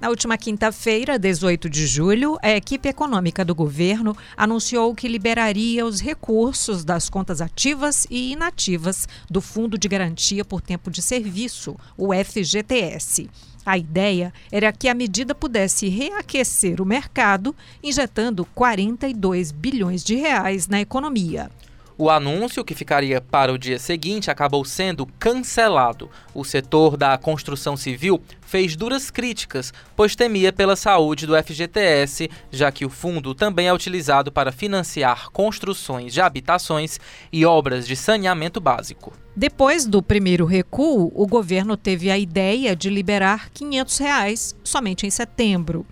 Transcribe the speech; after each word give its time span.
Na 0.00 0.10
última 0.10 0.38
quinta-feira, 0.38 1.18
18 1.18 1.68
de 1.68 1.84
julho, 1.84 2.38
a 2.40 2.50
equipe 2.50 2.88
econômica 2.88 3.44
do 3.44 3.52
governo 3.52 4.16
anunciou 4.36 4.94
que 4.94 5.08
liberaria 5.08 5.84
os 5.84 6.00
recursos 6.00 6.84
das 6.84 7.10
contas 7.10 7.40
ativas 7.40 8.06
e 8.08 8.30
inativas 8.30 9.08
do 9.28 9.40
Fundo 9.40 9.76
de 9.76 9.88
Garantia 9.88 10.44
por 10.44 10.60
Tempo 10.60 10.88
de 10.88 11.02
Serviço, 11.02 11.76
o 11.96 12.10
FGTS. 12.14 13.28
A 13.66 13.76
ideia 13.76 14.32
era 14.52 14.72
que 14.72 14.88
a 14.88 14.94
medida 14.94 15.34
pudesse 15.34 15.88
reaquecer 15.88 16.80
o 16.80 16.86
mercado, 16.86 17.54
injetando 17.82 18.44
42 18.54 19.50
bilhões 19.50 20.04
de 20.04 20.14
reais 20.14 20.68
na 20.68 20.80
economia. 20.80 21.50
O 22.00 22.08
anúncio, 22.08 22.64
que 22.64 22.76
ficaria 22.76 23.20
para 23.20 23.52
o 23.52 23.58
dia 23.58 23.76
seguinte, 23.76 24.30
acabou 24.30 24.64
sendo 24.64 25.04
cancelado. 25.18 26.08
O 26.32 26.44
setor 26.44 26.96
da 26.96 27.18
construção 27.18 27.76
civil 27.76 28.22
fez 28.40 28.76
duras 28.76 29.10
críticas, 29.10 29.72
pois 29.96 30.14
temia 30.14 30.52
pela 30.52 30.76
saúde 30.76 31.26
do 31.26 31.36
FGTS, 31.36 32.30
já 32.52 32.70
que 32.70 32.86
o 32.86 32.88
fundo 32.88 33.34
também 33.34 33.66
é 33.66 33.74
utilizado 33.74 34.30
para 34.30 34.52
financiar 34.52 35.28
construções 35.30 36.12
de 36.14 36.20
habitações 36.20 37.00
e 37.32 37.44
obras 37.44 37.84
de 37.84 37.96
saneamento 37.96 38.60
básico. 38.60 39.12
Depois 39.34 39.84
do 39.84 40.00
primeiro 40.00 40.46
recuo, 40.46 41.10
o 41.12 41.26
governo 41.26 41.76
teve 41.76 42.12
a 42.12 42.18
ideia 42.18 42.76
de 42.76 42.90
liberar 42.90 43.50
500 43.50 43.98
reais 43.98 44.56
somente 44.62 45.04
em 45.04 45.10
setembro. 45.10 45.84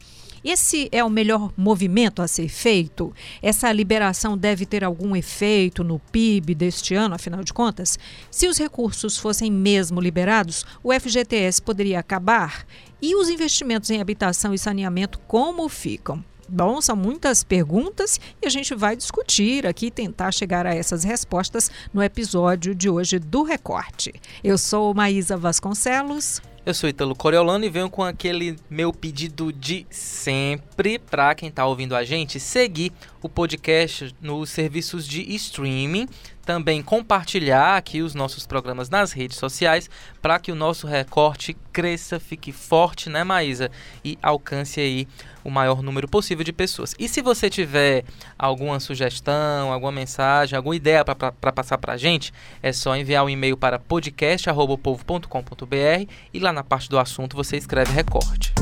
Esse 0.48 0.88
é 0.92 1.02
o 1.02 1.10
melhor 1.10 1.52
movimento 1.56 2.22
a 2.22 2.28
ser 2.28 2.48
feito? 2.48 3.12
Essa 3.42 3.72
liberação 3.72 4.38
deve 4.38 4.64
ter 4.64 4.84
algum 4.84 5.16
efeito 5.16 5.82
no 5.82 5.98
PIB 5.98 6.54
deste 6.54 6.94
ano, 6.94 7.16
afinal 7.16 7.42
de 7.42 7.52
contas? 7.52 7.98
Se 8.30 8.46
os 8.46 8.56
recursos 8.56 9.18
fossem 9.18 9.50
mesmo 9.50 10.00
liberados, 10.00 10.64
o 10.84 10.92
FGTS 10.92 11.60
poderia 11.60 11.98
acabar? 11.98 12.64
E 13.02 13.16
os 13.16 13.28
investimentos 13.28 13.90
em 13.90 14.00
habitação 14.00 14.54
e 14.54 14.58
saneamento 14.58 15.18
como 15.26 15.68
ficam? 15.68 16.24
Bom, 16.48 16.80
são 16.80 16.94
muitas 16.94 17.42
perguntas 17.42 18.20
e 18.40 18.46
a 18.46 18.48
gente 18.48 18.72
vai 18.72 18.94
discutir 18.94 19.66
aqui, 19.66 19.90
tentar 19.90 20.30
chegar 20.30 20.64
a 20.64 20.72
essas 20.72 21.02
respostas 21.02 21.72
no 21.92 22.00
episódio 22.00 22.72
de 22.72 22.88
hoje 22.88 23.18
do 23.18 23.42
Recorte. 23.42 24.14
Eu 24.44 24.56
sou 24.56 24.94
Maísa 24.94 25.36
Vasconcelos. 25.36 26.40
Eu 26.66 26.74
sou 26.74 26.88
Italo 26.88 27.14
Coriolano 27.14 27.64
e 27.64 27.68
venho 27.68 27.88
com 27.88 28.02
aquele 28.02 28.56
meu 28.68 28.92
pedido 28.92 29.52
de 29.52 29.86
sempre 29.88 30.98
para 30.98 31.32
quem 31.32 31.48
está 31.48 31.64
ouvindo 31.64 31.94
a 31.94 32.02
gente 32.02 32.40
seguir 32.40 32.92
o 33.26 33.28
podcast 33.28 34.14
nos 34.20 34.50
serviços 34.50 35.06
de 35.06 35.22
streaming, 35.34 36.08
também 36.44 36.80
compartilhar 36.80 37.76
aqui 37.76 38.00
os 38.00 38.14
nossos 38.14 38.46
programas 38.46 38.88
nas 38.88 39.10
redes 39.10 39.36
sociais 39.36 39.90
para 40.22 40.38
que 40.38 40.52
o 40.52 40.54
nosso 40.54 40.86
recorte 40.86 41.56
cresça, 41.72 42.20
fique 42.20 42.52
forte, 42.52 43.10
né, 43.10 43.24
Maísa? 43.24 43.70
E 44.04 44.16
alcance 44.22 44.80
aí 44.80 45.08
o 45.44 45.50
maior 45.50 45.82
número 45.82 46.08
possível 46.08 46.44
de 46.44 46.52
pessoas. 46.52 46.94
E 46.98 47.08
se 47.08 47.20
você 47.20 47.50
tiver 47.50 48.04
alguma 48.38 48.78
sugestão, 48.78 49.72
alguma 49.72 49.92
mensagem, 49.92 50.56
alguma 50.56 50.76
ideia 50.76 51.04
para 51.04 51.52
passar 51.52 51.78
para 51.78 51.94
a 51.94 51.96
gente, 51.96 52.32
é 52.62 52.72
só 52.72 52.96
enviar 52.96 53.24
um 53.24 53.30
e-mail 53.30 53.56
para 53.56 53.78
podcast.povo.com.br 53.78 56.12
e 56.32 56.38
lá 56.38 56.52
na 56.52 56.62
parte 56.62 56.88
do 56.88 56.98
assunto 56.98 57.36
você 57.36 57.56
escreve 57.56 57.92
recorte. 57.92 58.55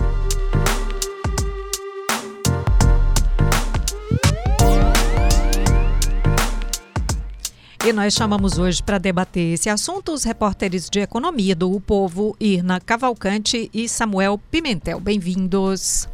E 7.86 7.92
nós 7.92 8.14
chamamos 8.14 8.58
hoje 8.58 8.82
para 8.82 8.96
debater 8.96 9.52
esse 9.52 9.68
assunto 9.68 10.14
os 10.14 10.24
repórteres 10.24 10.88
de 10.88 11.00
economia 11.00 11.54
do 11.54 11.70
o 11.70 11.78
Povo, 11.78 12.34
Irna 12.40 12.80
Cavalcante 12.80 13.68
e 13.74 13.86
Samuel 13.90 14.40
Pimentel. 14.50 14.98
Bem-vindos. 14.98 16.08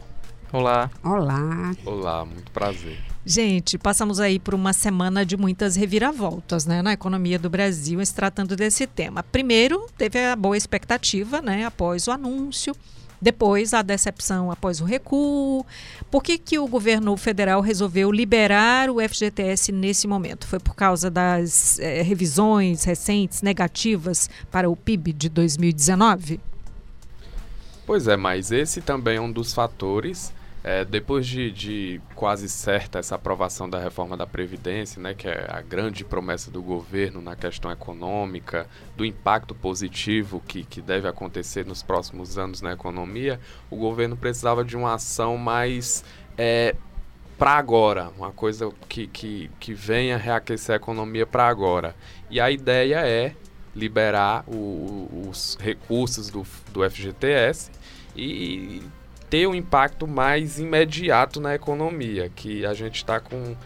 Olá. 0.52 0.90
Olá. 1.04 1.72
Olá, 1.86 2.24
muito 2.24 2.50
prazer. 2.50 2.98
Gente, 3.24 3.78
passamos 3.78 4.18
aí 4.18 4.40
por 4.40 4.52
uma 4.52 4.72
semana 4.72 5.24
de 5.24 5.36
muitas 5.36 5.76
reviravoltas 5.76 6.66
né, 6.66 6.82
na 6.82 6.92
economia 6.92 7.38
do 7.38 7.48
Brasil, 7.48 8.04
se 8.04 8.12
tratando 8.12 8.56
desse 8.56 8.84
tema. 8.84 9.22
Primeiro, 9.22 9.86
teve 9.96 10.18
a 10.24 10.34
boa 10.34 10.56
expectativa 10.56 11.40
né, 11.40 11.64
após 11.64 12.08
o 12.08 12.10
anúncio 12.10 12.74
depois, 13.20 13.74
a 13.74 13.82
decepção 13.82 14.50
após 14.50 14.80
o 14.80 14.84
recuo. 14.84 15.64
Por 16.10 16.22
que, 16.22 16.38
que 16.38 16.58
o 16.58 16.66
governo 16.66 17.14
federal 17.16 17.60
resolveu 17.60 18.10
liberar 18.10 18.88
o 18.88 18.96
FGTS 19.00 19.70
nesse 19.72 20.06
momento? 20.06 20.46
Foi 20.46 20.58
por 20.58 20.74
causa 20.74 21.10
das 21.10 21.78
eh, 21.78 22.02
revisões 22.02 22.84
recentes 22.84 23.42
negativas 23.42 24.30
para 24.50 24.70
o 24.70 24.74
PIB 24.74 25.12
de 25.12 25.28
2019? 25.28 26.40
Pois 27.86 28.08
é, 28.08 28.16
mas 28.16 28.50
esse 28.50 28.80
também 28.80 29.16
é 29.16 29.20
um 29.20 29.30
dos 29.30 29.52
fatores 29.52 30.32
é, 30.62 30.84
depois 30.84 31.26
de, 31.26 31.50
de, 31.50 32.00
quase 32.14 32.48
certa 32.48 32.98
essa 32.98 33.14
aprovação 33.14 33.68
da 33.68 33.78
reforma 33.78 34.16
da 34.16 34.26
Previdência, 34.26 35.00
né, 35.00 35.14
que 35.14 35.26
é 35.26 35.46
a 35.48 35.62
grande 35.62 36.04
promessa 36.04 36.50
do 36.50 36.62
governo 36.62 37.22
na 37.22 37.34
questão 37.34 37.70
econômica, 37.70 38.66
do 38.94 39.04
impacto 39.04 39.54
positivo 39.54 40.42
que, 40.46 40.64
que 40.64 40.82
deve 40.82 41.08
acontecer 41.08 41.64
nos 41.64 41.82
próximos 41.82 42.36
anos 42.36 42.60
na 42.60 42.72
economia, 42.72 43.40
o 43.70 43.76
governo 43.76 44.16
precisava 44.16 44.62
de 44.62 44.76
uma 44.76 44.94
ação 44.94 45.38
mais 45.38 46.04
é, 46.36 46.74
para 47.38 47.52
agora, 47.52 48.10
uma 48.18 48.30
coisa 48.30 48.70
que, 48.86 49.06
que, 49.06 49.50
que 49.58 49.72
venha 49.72 50.18
reaquecer 50.18 50.74
a 50.74 50.76
economia 50.76 51.26
para 51.26 51.48
agora. 51.48 51.96
E 52.28 52.38
a 52.38 52.50
ideia 52.50 52.96
é 52.96 53.34
liberar 53.74 54.44
o, 54.46 55.26
os 55.26 55.56
recursos 55.58 56.28
do, 56.28 56.46
do 56.70 56.88
FGTS 56.90 57.70
e 58.14 58.82
ter 59.30 59.46
um 59.46 59.54
impacto 59.54 60.08
mais 60.08 60.58
imediato 60.58 61.40
na 61.40 61.54
economia, 61.54 62.28
que 62.34 62.66
a 62.66 62.74
gente 62.74 62.96
está 62.96 63.20
com, 63.20 63.56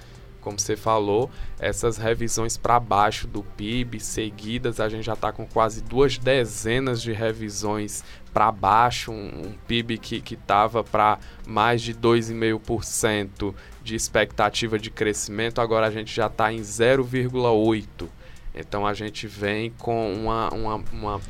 como 0.42 0.60
você 0.60 0.76
falou, 0.76 1.30
essas 1.58 1.97
revisões 1.97 2.58
para 2.58 2.78
baixo 2.78 3.26
do 3.26 3.42
PIB 3.42 3.98
seguidas, 3.98 4.78
a 4.78 4.91
gente 4.91 5.04
já 5.04 5.14
está 5.14 5.32
com 5.32 5.47
quase 5.47 5.82
duas 5.82 6.19
dezenas 6.19 7.00
de 7.00 7.12
revisões 7.12 8.04
para 8.32 8.52
baixo, 8.52 9.10
um, 9.10 9.47
um, 9.47 9.54
PIB 9.66 9.97
que 9.97 10.34
estava 10.34 10.84
para 10.84 11.19
mais 11.47 11.81
de 11.81 11.94
2,5% 11.94 13.54
de 13.82 13.94
expectativa 13.94 14.78
de 14.78 14.91
crescimento, 14.91 15.62
agora 15.62 15.86
a 15.86 15.91
gente 15.91 16.14
já 16.14 16.26
está 16.26 16.52
em 16.52 16.60
0,8%. 16.60 18.06
Então 18.54 18.86
a 18.86 18.92
gente 18.92 19.26
vem 19.26 19.70
com 19.78 20.12
uma, 20.12 20.48
uma, 20.50 20.84
uma, 20.92 21.20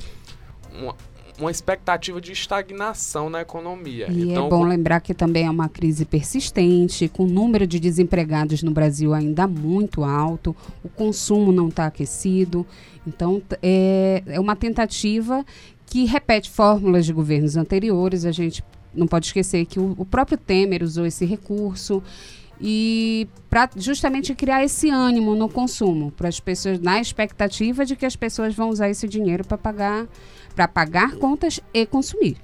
uma 0.72 0.96
uma 1.38 1.50
expectativa 1.50 2.20
de 2.20 2.32
estagnação 2.32 3.28
na 3.28 3.40
economia. 3.40 4.06
E 4.10 4.22
é 4.22 4.32
então, 4.32 4.46
é 4.46 4.48
bom 4.48 4.62
lembrar 4.62 5.00
que 5.00 5.12
também 5.12 5.46
é 5.46 5.50
uma 5.50 5.68
crise 5.68 6.04
persistente, 6.04 7.08
com 7.08 7.24
o 7.24 7.28
número 7.28 7.66
de 7.66 7.80
desempregados 7.80 8.62
no 8.62 8.70
Brasil 8.70 9.12
ainda 9.12 9.46
muito 9.46 10.04
alto, 10.04 10.54
o 10.82 10.88
consumo 10.88 11.52
não 11.52 11.68
está 11.68 11.86
aquecido. 11.86 12.66
Então, 13.06 13.42
é, 13.62 14.22
é 14.26 14.40
uma 14.40 14.56
tentativa 14.56 15.44
que 15.86 16.04
repete 16.04 16.50
fórmulas 16.50 17.04
de 17.04 17.12
governos 17.12 17.56
anteriores. 17.56 18.24
A 18.24 18.32
gente 18.32 18.62
não 18.94 19.06
pode 19.06 19.26
esquecer 19.26 19.66
que 19.66 19.78
o, 19.78 19.94
o 19.98 20.04
próprio 20.04 20.38
Temer 20.38 20.82
usou 20.82 21.04
esse 21.04 21.24
recurso 21.24 22.02
e 22.60 23.28
para 23.50 23.68
justamente 23.76 24.34
criar 24.34 24.64
esse 24.64 24.88
ânimo 24.88 25.34
no 25.34 25.48
consumo, 25.48 26.10
para 26.12 26.28
as 26.28 26.38
pessoas 26.40 26.78
na 26.78 27.00
expectativa 27.00 27.84
de 27.84 27.96
que 27.96 28.06
as 28.06 28.16
pessoas 28.16 28.54
vão 28.54 28.70
usar 28.70 28.88
esse 28.88 29.08
dinheiro 29.08 29.44
para 29.44 29.58
pagar 29.58 30.06
para 30.54 30.69
pagar 30.69 31.16
contas 31.16 31.60
e 31.72 31.84
consumir. 31.87 32.37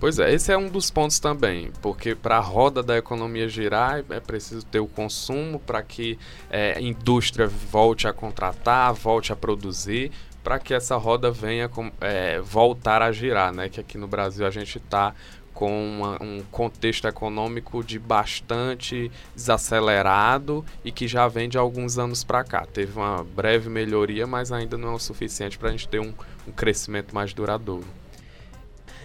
Pois 0.00 0.18
é, 0.18 0.34
esse 0.34 0.52
é 0.52 0.58
um 0.58 0.68
dos 0.68 0.90
pontos 0.90 1.18
também, 1.18 1.72
porque 1.80 2.14
para 2.14 2.36
a 2.36 2.40
roda 2.40 2.82
da 2.82 2.98
economia 2.98 3.48
girar 3.48 4.04
é 4.10 4.20
preciso 4.20 4.66
ter 4.66 4.80
o 4.80 4.86
consumo 4.86 5.58
para 5.58 5.82
que 5.82 6.18
é, 6.50 6.74
a 6.76 6.80
indústria 6.80 7.46
volte 7.46 8.06
a 8.06 8.12
contratar, 8.12 8.92
volte 8.92 9.32
a 9.32 9.36
produzir, 9.36 10.12
para 10.42 10.58
que 10.58 10.74
essa 10.74 10.96
roda 10.96 11.30
venha 11.30 11.70
é, 12.02 12.38
voltar 12.38 13.00
a 13.00 13.10
girar, 13.12 13.50
né? 13.50 13.70
Que 13.70 13.80
aqui 13.80 13.96
no 13.96 14.06
Brasil 14.06 14.46
a 14.46 14.50
gente 14.50 14.76
está 14.76 15.14
com 15.54 15.88
uma, 15.88 16.22
um 16.22 16.42
contexto 16.50 17.06
econômico 17.06 17.82
de 17.82 17.98
bastante 17.98 19.10
desacelerado 19.34 20.64
e 20.84 20.90
que 20.90 21.06
já 21.06 21.28
vem 21.28 21.48
de 21.48 21.56
alguns 21.56 21.96
anos 21.96 22.24
para 22.24 22.42
cá. 22.42 22.66
Teve 22.66 22.98
uma 22.98 23.24
breve 23.24 23.70
melhoria, 23.70 24.26
mas 24.26 24.50
ainda 24.50 24.76
não 24.76 24.90
é 24.90 24.94
o 24.94 24.98
suficiente 24.98 25.56
para 25.56 25.68
a 25.68 25.72
gente 25.72 25.88
ter 25.88 26.00
um, 26.00 26.12
um 26.46 26.52
crescimento 26.52 27.14
mais 27.14 27.32
duradouro. 27.32 28.03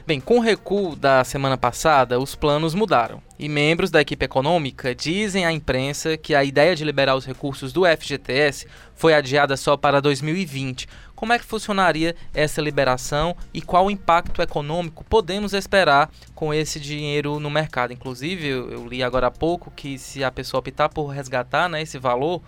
Bem, 0.05 0.19
com 0.19 0.37
o 0.37 0.41
recuo 0.41 0.95
da 0.95 1.23
semana 1.23 1.57
passada, 1.57 2.19
os 2.19 2.33
planos 2.33 2.73
mudaram. 2.73 3.21
E 3.37 3.47
membros 3.47 3.91
da 3.91 4.01
equipe 4.01 4.25
econômica 4.25 4.95
dizem 4.95 5.45
à 5.45 5.51
imprensa 5.51 6.17
que 6.17 6.33
a 6.33 6.43
ideia 6.43 6.75
de 6.75 6.83
liberar 6.83 7.15
os 7.15 7.25
recursos 7.25 7.71
do 7.71 7.85
FGTS 7.85 8.65
foi 8.95 9.13
adiada 9.13 9.55
só 9.55 9.77
para 9.77 10.01
2020. 10.01 10.87
Como 11.15 11.33
é 11.33 11.37
que 11.37 11.45
funcionaria 11.45 12.15
essa 12.33 12.61
liberação 12.61 13.35
e 13.53 13.61
qual 13.61 13.91
impacto 13.91 14.41
econômico 14.41 15.03
podemos 15.03 15.53
esperar 15.53 16.09
com 16.33 16.53
esse 16.53 16.79
dinheiro 16.79 17.39
no 17.39 17.49
mercado? 17.49 17.93
Inclusive, 17.93 18.47
eu, 18.47 18.87
li 18.87 19.03
agora 19.03 19.27
há 19.27 19.31
pouco 19.31 19.69
que 19.69 19.99
se 19.99 20.23
a 20.23 20.31
pessoa 20.31 20.59
optar 20.59 20.89
por 20.89 21.07
resgatar 21.07 21.69
né, 21.69 21.81
esse 21.81 21.99
valor 21.99 22.41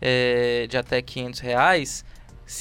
é, 0.00 0.66
de 0.68 0.76
até 0.76 1.02
500 1.02 1.40
reais, 1.40 2.04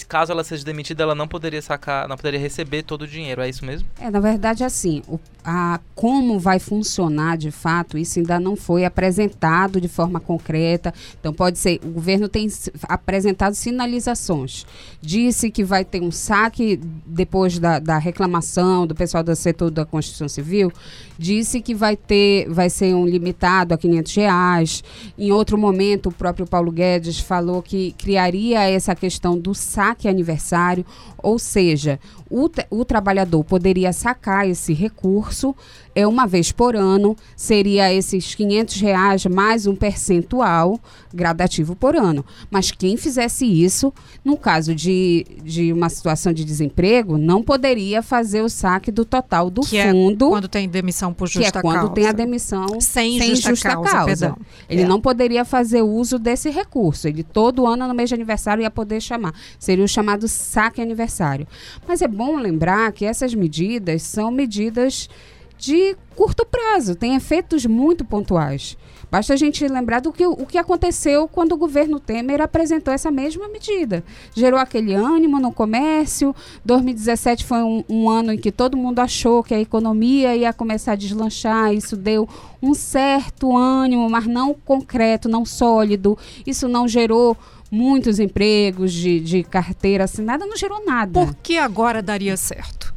caso 0.05 0.33
ela 0.33 0.43
seja 0.43 0.65
demitida, 0.65 1.03
ela 1.03 1.15
não 1.15 1.27
poderia 1.27 1.61
sacar, 1.61 2.09
não 2.09 2.17
poderia 2.17 2.39
receber 2.39 2.83
todo 2.83 3.03
o 3.03 3.07
dinheiro, 3.07 3.41
é 3.41 3.47
isso 3.47 3.65
mesmo? 3.65 3.87
É, 3.99 4.11
na 4.11 4.19
verdade, 4.19 4.63
assim, 4.63 5.01
o, 5.07 5.17
a 5.45 5.79
como 5.95 6.37
vai 6.37 6.59
funcionar 6.59 7.37
de 7.37 7.51
fato, 7.51 7.97
isso 7.97 8.19
ainda 8.19 8.37
não 8.37 8.55
foi 8.55 8.83
apresentado 8.83 9.79
de 9.79 9.87
forma 9.87 10.19
concreta. 10.19 10.93
Então, 11.19 11.33
pode 11.33 11.57
ser, 11.57 11.79
o 11.83 11.87
governo 11.87 12.27
tem 12.27 12.47
apresentado 12.83 13.55
sinalizações. 13.55 14.65
Disse 15.01 15.49
que 15.49 15.63
vai 15.63 15.85
ter 15.85 16.01
um 16.01 16.11
saque 16.11 16.77
depois 17.05 17.57
da, 17.57 17.79
da 17.79 17.97
reclamação 17.97 18.85
do 18.85 18.93
pessoal 18.93 19.23
do 19.23 19.33
setor 19.35 19.71
da 19.71 19.85
construção 19.85 20.27
civil, 20.27 20.71
disse 21.17 21.61
que 21.61 21.73
vai 21.73 21.95
ter, 21.95 22.47
vai 22.49 22.69
ser 22.69 22.93
um 22.93 23.07
limitado 23.07 23.73
a 23.73 23.77
500 23.77 24.15
reais. 24.15 24.83
Em 25.17 25.31
outro 25.31 25.57
momento, 25.57 26.09
o 26.09 26.11
próprio 26.11 26.45
Paulo 26.45 26.71
Guedes 26.71 27.19
falou 27.19 27.61
que 27.61 27.93
criaria 27.93 28.69
essa 28.69 28.93
questão 28.93 29.39
do 29.39 29.55
saque 29.55 29.76
aniversário, 30.07 30.85
ou 31.17 31.37
seja, 31.39 31.99
o, 32.29 32.49
o 32.69 32.85
trabalhador 32.85 33.43
poderia 33.43 33.93
sacar 33.93 34.47
esse 34.47 34.73
recurso 34.73 35.55
é 35.97 36.05
uma 36.05 36.27
vez 36.27 36.51
por 36.51 36.75
ano, 36.75 37.17
seria 37.35 37.91
esses 37.91 38.35
500 38.35 38.79
reais 38.81 39.25
mais 39.25 39.65
um 39.65 39.75
percentual 39.75 40.79
gradativo 41.11 41.75
por 41.75 41.95
ano. 41.95 42.23
Mas 42.51 42.69
quem 42.69 42.95
fizesse 42.95 43.47
isso, 43.47 43.91
no 44.23 44.37
caso 44.37 44.75
de, 44.75 45.25
de 45.41 45.73
uma 45.73 45.89
situação 45.89 46.31
de 46.31 46.45
desemprego, 46.45 47.17
não 47.17 47.41
poderia 47.41 48.03
fazer 48.03 48.43
o 48.43 48.49
saque 48.49 48.91
do 48.91 49.03
total 49.03 49.49
do 49.49 49.61
que 49.61 49.81
fundo. 49.91 50.27
É 50.27 50.29
quando 50.29 50.47
tem 50.47 50.69
demissão 50.69 51.11
por 51.11 51.27
justa 51.27 51.51
que 51.51 51.57
é 51.57 51.61
quando 51.63 51.77
causa. 51.79 51.93
tem 51.93 52.05
a 52.05 52.11
demissão 52.11 52.79
sem, 52.79 53.17
sem 53.17 53.29
justa, 53.31 53.49
justa, 53.49 53.69
causa. 53.69 53.91
causa. 53.91 54.37
Ele 54.69 54.83
é. 54.83 54.87
não 54.87 55.01
poderia 55.01 55.43
fazer 55.43 55.81
uso 55.81 56.19
desse 56.19 56.51
recurso. 56.51 57.07
Ele 57.07 57.23
todo 57.23 57.65
ano, 57.65 57.87
no 57.87 57.95
mês 57.95 58.09
de 58.09 58.13
aniversário, 58.13 58.61
ia 58.61 58.69
poder 58.69 59.01
chamar. 59.01 59.33
Seria 59.57 59.83
o 59.83 59.87
chamado 59.87 60.27
saque 60.27 60.79
aniversário. 60.79 61.47
Mas 61.87 62.03
é 62.03 62.07
bom 62.07 62.35
lembrar 62.37 62.91
que 62.91 63.03
essas 63.03 63.33
medidas 63.33 64.03
são 64.03 64.29
medidas 64.29 65.09
de 65.57 65.95
curto 66.15 66.45
prazo, 66.45 66.95
tem 66.95 67.15
efeitos 67.15 67.65
muito 67.65 68.05
pontuais. 68.05 68.77
Basta 69.09 69.33
a 69.33 69.37
gente 69.37 69.65
lembrar 69.67 70.01
do 70.01 70.11
que, 70.11 70.25
o 70.25 70.45
que 70.45 70.57
aconteceu 70.57 71.29
quando 71.29 71.53
o 71.53 71.57
governo 71.57 71.99
Temer 71.99 72.41
apresentou 72.41 72.93
essa 72.93 73.09
mesma 73.09 73.47
medida. 73.47 74.03
Gerou 74.35 74.59
aquele 74.59 74.93
ânimo 74.93 75.39
no 75.39 75.51
comércio. 75.51 76.35
2017 76.65 77.45
foi 77.45 77.59
um, 77.59 77.83
um, 77.87 78.09
ano 78.09 78.33
em 78.33 78.37
que 78.37 78.51
todo 78.51 78.75
mundo 78.75 78.99
achou 78.99 79.41
que 79.41 79.53
a 79.53 79.61
economia 79.61 80.35
ia 80.35 80.51
começar 80.51 80.91
a 80.91 80.95
deslanchar. 80.95 81.73
Isso 81.73 81.95
deu 81.95 82.27
um 82.61 82.73
certo 82.73 83.55
ânimo, 83.55 84.09
mas 84.09 84.27
não 84.27 84.53
concreto, 84.53 85.29
não 85.29 85.45
sólido. 85.45 86.17
Isso 86.45 86.67
não 86.67 86.85
gerou 86.85 87.37
muitos 87.71 88.19
empregos 88.19 88.91
de, 88.91 89.21
de 89.21 89.43
carteira 89.43 90.03
assinada, 90.03 90.45
não 90.45 90.57
gerou 90.57 90.85
nada. 90.85 91.13
Por 91.13 91.33
que 91.35 91.57
agora 91.57 92.01
daria 92.01 92.35
certo? 92.35 92.96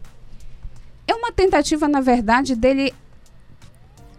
É 1.11 1.15
uma 1.17 1.33
tentativa, 1.33 1.89
na 1.89 2.01
verdade, 2.01 2.55
dele 2.55 2.95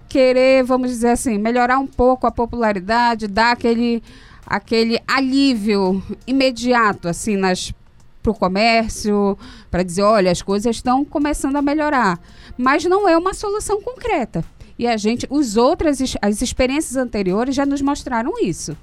querer, 0.10 0.62
vamos 0.62 0.90
dizer 0.90 1.12
assim, 1.12 1.38
melhorar 1.38 1.80
um 1.80 1.88
pouco 1.88 2.28
a 2.28 2.32
popularidade, 2.32 3.30
dar 3.30 3.54
aquele, 3.54 4.04
aquele 4.46 5.00
alívio 5.08 6.04
imediato, 6.28 7.08
assim, 7.08 7.38
nas 7.38 7.74
para 8.22 8.32
o 8.32 8.36
comércio, 8.36 9.38
para 9.72 9.84
dizer, 9.84 10.02
olha, 10.02 10.30
as 10.30 10.42
coisas 10.42 10.76
estão 10.76 11.06
começando 11.06 11.56
a 11.56 11.62
melhorar. 11.62 12.20
Mas 12.58 12.84
não 12.84 13.08
é 13.08 13.18
uma 13.18 13.34
solução 13.34 13.82
concreta. 13.82 14.44
E 14.78 14.86
a 14.86 14.98
gente, 14.98 15.26
os 15.30 15.56
outras, 15.56 15.98
as 16.22 16.42
experiências 16.42 16.98
anteriores 16.98 17.56
já 17.56 17.66
nos 17.66 17.82
mostraram 17.82 18.34
isso. 18.44 18.76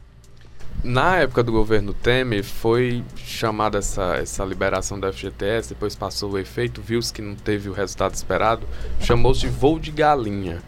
Na 0.83 1.17
época 1.17 1.43
do 1.43 1.51
governo 1.51 1.93
Temer, 1.93 2.45
foi 2.45 3.05
chamada 3.17 3.79
essa, 3.79 4.15
essa 4.17 4.45
liberação 4.45 4.99
da 4.99 5.13
FGTS, 5.13 5.71
depois 5.71 5.97
passou 5.97 6.33
o 6.33 6.39
efeito, 6.39 6.81
viu-se 6.81 7.13
que 7.13 7.21
não 7.21 7.35
teve 7.35 7.69
o 7.69 7.73
resultado 7.73 8.15
esperado, 8.15 8.67
chamou-se 9.01 9.41
de 9.41 9.49
voo 9.49 9.79
de 9.79 9.91
galinha. 9.91 10.63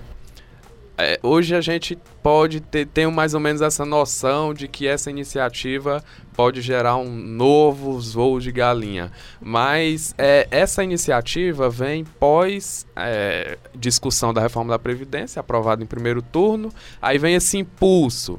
É, 1.03 1.19
hoje 1.23 1.55
a 1.55 1.63
gente 1.63 1.97
pode 2.23 2.61
ter, 2.61 2.87
ter 2.87 3.07
mais 3.07 3.33
ou 3.33 3.41
menos 3.41 3.63
essa 3.63 3.87
noção 3.87 4.53
de 4.53 4.69
que 4.69 4.87
essa 4.87 5.09
iniciativa 5.09 6.05
pode 6.35 6.61
gerar 6.61 6.97
um 6.97 7.11
novo 7.11 7.99
voo 7.99 8.39
de 8.39 8.53
galinha. 8.53 9.11
Mas 9.41 10.15
é, 10.19 10.47
essa 10.51 10.85
iniciativa 10.85 11.71
vem 11.71 12.05
pós 12.05 12.87
é, 12.95 13.57
discussão 13.75 14.35
da 14.35 14.43
reforma 14.43 14.73
da 14.73 14.79
Previdência, 14.79 15.41
aprovada 15.41 15.83
em 15.83 15.87
primeiro 15.87 16.21
turno, 16.21 16.71
aí 17.01 17.17
vem 17.17 17.35
esse 17.35 17.57
impulso 17.57 18.39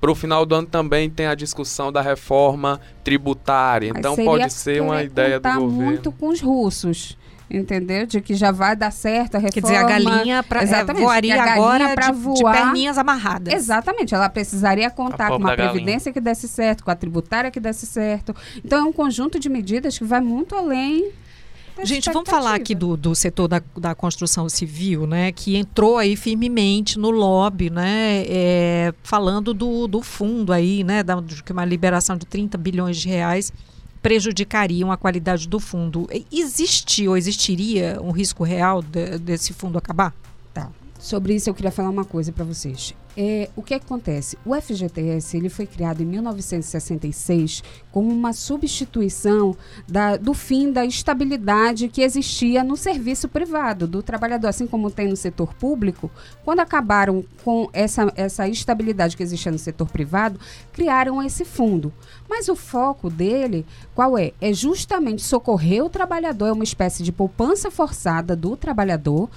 para 0.00 0.10
o 0.10 0.14
final 0.14 0.44
do 0.44 0.54
ano 0.54 0.66
também 0.66 1.08
tem 1.08 1.26
a 1.26 1.34
discussão 1.34 1.90
da 1.90 2.02
reforma 2.02 2.80
tributária. 3.02 3.92
Mas 3.92 4.00
então 4.00 4.16
pode 4.16 4.52
ser 4.52 4.82
uma 4.82 5.02
ideia 5.02 5.40
do 5.40 5.48
governo. 5.48 5.70
muito 5.70 6.12
com 6.12 6.28
os 6.28 6.40
russos 6.40 7.16
entendeu? 7.50 8.06
De 8.06 8.20
que 8.20 8.34
já 8.34 8.50
vai 8.50 8.74
dar 8.74 8.90
certo 8.90 9.36
a 9.36 9.38
reforma. 9.38 9.52
Quer 9.52 9.60
dizer, 9.60 9.76
a 9.76 9.82
galinha 9.84 10.42
pra, 10.42 10.60
é, 10.60 10.64
Exatamente, 10.64 11.02
voaria 11.02 11.42
agora 11.42 11.94
para 11.94 12.12
voar. 12.12 12.34
De 12.34 12.62
perninhas 12.62 12.98
amarradas. 12.98 13.54
Exatamente, 13.54 14.14
ela 14.14 14.28
precisaria 14.28 14.90
contar 14.90 15.28
com 15.28 15.36
uma 15.36 15.54
previdência 15.54 16.10
galinha. 16.10 16.12
que 16.12 16.20
desse 16.20 16.48
certo, 16.48 16.84
com 16.84 16.90
a 16.90 16.94
tributária 16.94 17.50
que 17.50 17.60
desse 17.60 17.86
certo. 17.86 18.34
Então 18.64 18.78
é 18.78 18.82
um 18.82 18.92
conjunto 18.92 19.38
de 19.38 19.48
medidas 19.48 19.98
que 19.98 20.04
vai 20.04 20.20
muito 20.20 20.54
além 20.54 21.12
Gente, 21.82 22.10
vamos 22.12 22.30
falar 22.30 22.54
aqui 22.54 22.74
do, 22.74 22.96
do 22.96 23.14
setor 23.14 23.48
da, 23.48 23.60
da 23.76 23.94
construção 23.94 24.48
civil, 24.48 25.06
né? 25.06 25.32
Que 25.32 25.56
entrou 25.56 25.98
aí 25.98 26.16
firmemente 26.16 26.98
no 26.98 27.10
lobby, 27.10 27.68
né? 27.68 28.24
É, 28.26 28.94
falando 29.02 29.52
do, 29.52 29.86
do 29.88 30.00
fundo 30.00 30.52
aí, 30.52 30.84
né? 30.84 31.02
Da, 31.02 31.20
de 31.20 31.42
uma 31.50 31.64
liberação 31.64 32.16
de 32.16 32.26
30 32.26 32.56
bilhões 32.56 32.96
de 32.96 33.08
reais 33.08 33.52
prejudicariam 34.00 34.92
a 34.92 34.98
qualidade 34.98 35.48
do 35.48 35.58
fundo. 35.58 36.06
Existe 36.30 37.08
ou 37.08 37.16
existiria 37.16 37.98
um 38.02 38.10
risco 38.10 38.44
real 38.44 38.82
de, 38.82 39.18
desse 39.18 39.54
fundo 39.54 39.78
acabar? 39.78 40.14
Tá. 40.52 40.70
Sobre 40.98 41.34
isso 41.34 41.48
eu 41.48 41.54
queria 41.54 41.70
falar 41.70 41.88
uma 41.88 42.04
coisa 42.04 42.30
para 42.30 42.44
vocês. 42.44 42.94
É, 43.16 43.48
o 43.54 43.62
que, 43.62 43.74
é 43.74 43.78
que, 43.78 43.84
acontece? 43.84 44.36
O 44.44 44.60
FGTS 44.60 45.36
ele 45.36 45.48
foi 45.48 45.66
criado 45.66 46.02
em 46.02 46.06
1966 46.06 47.62
como 47.92 48.10
uma 48.10 48.32
substituição 48.32 49.56
da, 49.86 50.16
do 50.16 50.34
fim 50.34 50.72
da 50.72 50.84
estabilidade 50.84 51.88
que 51.88 52.02
existia 52.02 52.64
no 52.64 52.76
serviço 52.76 53.28
privado 53.28 53.86
do 53.86 54.02
trabalhador, 54.02 54.48
assim 54.48 54.66
como 54.66 54.90
tem 54.90 55.08
no 55.08 55.16
setor 55.16 55.54
público. 55.54 56.10
Quando 56.44 56.58
acabaram 56.60 57.24
com 57.44 57.68
essa, 57.72 58.12
essa 58.16 58.48
estabilidade 58.48 59.16
que 59.16 59.22
existia 59.22 59.52
no 59.52 59.58
setor 59.58 59.88
privado, 59.88 60.40
criaram 60.72 61.22
esse 61.22 61.44
fundo. 61.44 61.92
Mas 62.28 62.48
o 62.48 62.56
foco 62.56 63.08
dele, 63.08 63.64
qual 63.94 64.18
é? 64.18 64.32
É 64.40 64.52
justamente 64.52 65.22
socorrer 65.22 65.84
o 65.84 65.90
trabalhador, 65.90 66.48
é 66.48 66.52
uma 66.52 66.64
espécie 66.64 67.04
de 67.04 67.12
poupança 67.12 67.70
forçada 67.70 68.34
do 68.34 68.56
trabalhador 68.56 69.30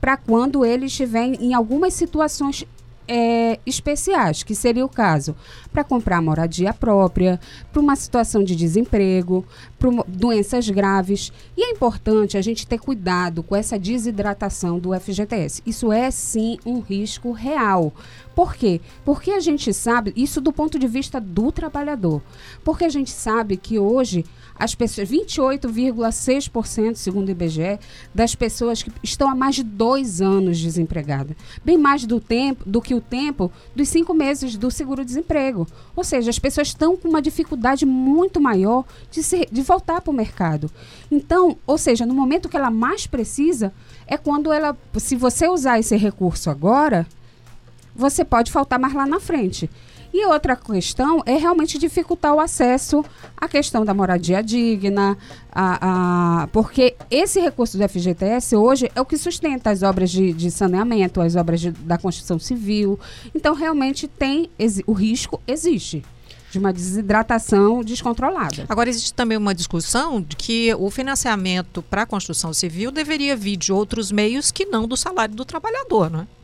para 0.00 0.16
quando 0.16 0.64
ele 0.64 0.86
estiver 0.86 1.24
em 1.40 1.54
algumas 1.54 1.94
situações 1.94 2.64
é, 3.08 3.58
especiais, 3.64 4.42
que 4.42 4.54
seria 4.54 4.84
o 4.84 4.88
caso 4.88 5.34
para 5.72 5.82
comprar 5.82 6.20
moradia 6.20 6.74
própria, 6.74 7.40
para 7.72 7.80
uma 7.80 7.96
situação 7.96 8.44
de 8.44 8.54
desemprego, 8.54 9.44
para 9.78 9.90
doenças 10.06 10.68
graves. 10.68 11.32
E 11.56 11.64
é 11.64 11.70
importante 11.70 12.36
a 12.36 12.42
gente 12.42 12.66
ter 12.66 12.78
cuidado 12.78 13.42
com 13.42 13.56
essa 13.56 13.78
desidratação 13.78 14.78
do 14.78 14.98
FGTS. 14.98 15.62
Isso 15.64 15.90
é 15.90 16.10
sim 16.10 16.58
um 16.66 16.80
risco 16.80 17.32
real. 17.32 17.92
Por 18.38 18.54
quê? 18.54 18.80
Porque 19.04 19.32
a 19.32 19.40
gente 19.40 19.74
sabe, 19.74 20.12
isso 20.14 20.40
do 20.40 20.52
ponto 20.52 20.78
de 20.78 20.86
vista 20.86 21.20
do 21.20 21.50
trabalhador, 21.50 22.22
porque 22.62 22.84
a 22.84 22.88
gente 22.88 23.10
sabe 23.10 23.56
que 23.56 23.80
hoje 23.80 24.24
as 24.54 24.76
pessoas, 24.76 25.08
28,6%, 25.10 26.94
segundo 26.94 27.26
o 27.26 27.32
IBGE, 27.32 27.80
das 28.14 28.36
pessoas 28.36 28.80
que 28.80 28.92
estão 29.02 29.28
há 29.28 29.34
mais 29.34 29.56
de 29.56 29.64
dois 29.64 30.20
anos 30.20 30.60
desempregadas. 30.60 31.36
Bem 31.64 31.76
mais 31.76 32.06
do 32.06 32.20
tempo 32.20 32.62
do 32.64 32.80
que 32.80 32.94
o 32.94 33.00
tempo 33.00 33.50
dos 33.74 33.88
cinco 33.88 34.14
meses 34.14 34.56
do 34.56 34.70
seguro-desemprego. 34.70 35.66
Ou 35.96 36.04
seja, 36.04 36.30
as 36.30 36.38
pessoas 36.38 36.68
estão 36.68 36.96
com 36.96 37.08
uma 37.08 37.20
dificuldade 37.20 37.84
muito 37.84 38.40
maior 38.40 38.84
de, 39.10 39.20
se, 39.20 39.48
de 39.50 39.62
voltar 39.62 40.00
para 40.00 40.12
o 40.12 40.14
mercado. 40.14 40.70
Então, 41.10 41.56
ou 41.66 41.76
seja, 41.76 42.06
no 42.06 42.14
momento 42.14 42.48
que 42.48 42.56
ela 42.56 42.70
mais 42.70 43.04
precisa, 43.04 43.72
é 44.06 44.16
quando 44.16 44.52
ela. 44.52 44.76
Se 44.96 45.16
você 45.16 45.48
usar 45.48 45.80
esse 45.80 45.96
recurso 45.96 46.50
agora, 46.50 47.04
você 47.98 48.24
pode 48.24 48.52
faltar 48.52 48.78
mais 48.78 48.94
lá 48.94 49.04
na 49.06 49.18
frente. 49.18 49.68
E 50.12 50.24
outra 50.24 50.56
questão 50.56 51.22
é 51.26 51.36
realmente 51.36 51.78
dificultar 51.78 52.34
o 52.34 52.40
acesso 52.40 53.04
à 53.36 53.46
questão 53.46 53.84
da 53.84 53.92
moradia 53.92 54.42
digna, 54.42 55.18
a, 55.52 56.42
a, 56.42 56.46
porque 56.48 56.96
esse 57.10 57.40
recurso 57.40 57.76
do 57.76 57.86
FGTS 57.86 58.56
hoje 58.56 58.90
é 58.94 59.00
o 59.00 59.04
que 59.04 59.18
sustenta 59.18 59.70
as 59.70 59.82
obras 59.82 60.10
de, 60.10 60.32
de 60.32 60.50
saneamento, 60.50 61.20
as 61.20 61.36
obras 61.36 61.60
de, 61.60 61.72
da 61.72 61.98
construção 61.98 62.38
civil. 62.38 62.98
Então, 63.34 63.54
realmente 63.54 64.08
tem 64.08 64.48
o 64.86 64.92
risco 64.92 65.40
existe 65.46 66.02
de 66.50 66.58
uma 66.58 66.72
desidratação 66.72 67.84
descontrolada. 67.84 68.64
Agora, 68.70 68.88
existe 68.88 69.12
também 69.12 69.36
uma 69.36 69.54
discussão 69.54 70.22
de 70.22 70.34
que 70.34 70.74
o 70.78 70.90
financiamento 70.90 71.82
para 71.82 72.02
a 72.02 72.06
construção 72.06 72.54
civil 72.54 72.90
deveria 72.90 73.36
vir 73.36 73.56
de 73.56 73.70
outros 73.70 74.10
meios 74.10 74.50
que 74.50 74.64
não 74.64 74.88
do 74.88 74.96
salário 74.96 75.34
do 75.34 75.44
trabalhador, 75.44 76.10
não 76.10 76.20
é? 76.20 76.37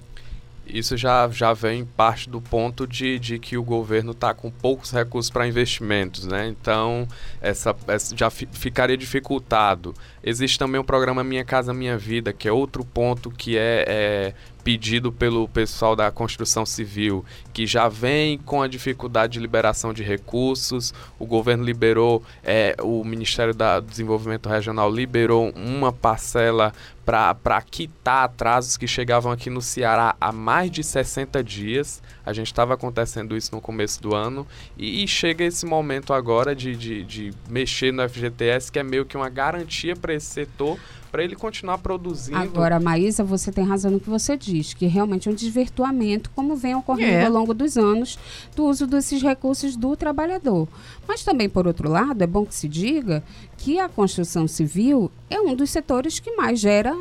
Isso 0.66 0.96
já, 0.96 1.28
já 1.28 1.52
vem 1.52 1.84
parte 1.84 2.28
do 2.28 2.40
ponto 2.40 2.86
de, 2.86 3.18
de 3.18 3.38
que 3.38 3.56
o 3.56 3.62
governo 3.62 4.12
está 4.12 4.32
com 4.32 4.50
poucos 4.50 4.90
recursos 4.90 5.30
para 5.30 5.46
investimentos, 5.46 6.26
né? 6.26 6.48
Então, 6.48 7.06
essa, 7.40 7.76
essa 7.86 8.16
já 8.16 8.30
fi, 8.30 8.48
ficaria 8.50 8.96
dificultado. 8.96 9.94
Existe 10.22 10.58
também 10.58 10.80
o 10.80 10.84
programa 10.84 11.22
Minha 11.22 11.44
Casa 11.44 11.74
Minha 11.74 11.98
Vida, 11.98 12.32
que 12.32 12.48
é 12.48 12.52
outro 12.52 12.84
ponto 12.84 13.30
que 13.30 13.58
é, 13.58 13.84
é 13.86 14.34
pedido 14.64 15.12
pelo 15.12 15.46
pessoal 15.46 15.94
da 15.94 16.10
construção 16.10 16.64
civil, 16.64 17.22
que 17.52 17.66
já 17.66 17.86
vem 17.86 18.38
com 18.38 18.62
a 18.62 18.66
dificuldade 18.66 19.34
de 19.34 19.38
liberação 19.38 19.92
de 19.92 20.02
recursos. 20.02 20.94
O 21.18 21.26
governo 21.26 21.62
liberou, 21.62 22.22
é, 22.42 22.74
o 22.82 23.04
Ministério 23.04 23.54
da 23.54 23.78
Desenvolvimento 23.78 24.48
Regional 24.48 24.90
liberou 24.90 25.52
uma 25.54 25.92
parcela 25.92 26.72
para 27.04 27.60
quitar 27.60 28.24
atrasos 28.24 28.78
que 28.78 28.86
chegavam 28.86 29.30
aqui 29.30 29.50
no 29.50 29.60
Ceará 29.60 30.16
há 30.18 30.32
mais 30.32 30.70
de 30.70 30.82
60 30.82 31.44
dias. 31.44 32.02
A 32.24 32.32
gente 32.32 32.46
estava 32.46 32.72
acontecendo 32.72 33.36
isso 33.36 33.54
no 33.54 33.60
começo 33.60 34.00
do 34.00 34.14
ano 34.14 34.46
e, 34.78 35.04
e 35.04 35.08
chega 35.08 35.44
esse 35.44 35.66
momento 35.66 36.14
agora 36.14 36.56
de, 36.56 36.74
de, 36.74 37.04
de, 37.04 37.34
mexer 37.48 37.92
no 37.92 38.08
FGTS, 38.08 38.72
que 38.72 38.78
é 38.78 38.82
meio 38.82 39.04
que 39.04 39.16
uma 39.16 39.28
garantia 39.28 39.94
para 39.94 40.14
esse 40.14 40.26
setor, 40.26 40.78
para 41.14 41.22
ele 41.22 41.36
continuar 41.36 41.78
produzindo. 41.78 42.36
Agora, 42.36 42.80
Maísa, 42.80 43.22
você 43.22 43.52
tem 43.52 43.64
razão 43.64 43.88
no 43.88 44.00
que 44.00 44.10
você 44.10 44.36
diz, 44.36 44.74
que 44.74 44.84
realmente 44.86 45.28
é 45.28 45.30
um 45.30 45.34
desvirtuamento, 45.34 46.28
como 46.34 46.56
vem 46.56 46.74
ocorrendo 46.74 47.12
é. 47.12 47.24
ao 47.26 47.30
longo 47.30 47.54
dos 47.54 47.78
anos, 47.78 48.18
do 48.56 48.64
uso 48.64 48.84
desses 48.84 49.22
recursos 49.22 49.76
do 49.76 49.94
trabalhador. 49.94 50.66
Mas 51.06 51.22
também, 51.22 51.48
por 51.48 51.68
outro 51.68 51.88
lado, 51.88 52.20
é 52.20 52.26
bom 52.26 52.44
que 52.44 52.52
se 52.52 52.66
diga 52.66 53.22
que 53.56 53.78
a 53.78 53.88
construção 53.88 54.48
civil 54.48 55.08
é 55.30 55.40
um 55.40 55.54
dos 55.54 55.70
setores 55.70 56.18
que 56.18 56.32
mais 56.34 56.58
gera 56.58 56.92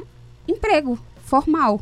emprego 0.47 0.99
formal. 1.25 1.81